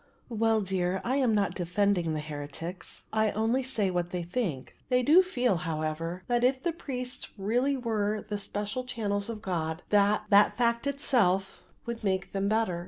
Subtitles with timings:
[0.29, 3.03] "Well, dear, I am not defending the heretics.
[3.13, 4.75] I only say what they think.
[4.89, 9.83] They do feel, however, that if the priests really were the special channels of God
[9.89, 12.79] that that fact itself would make them better.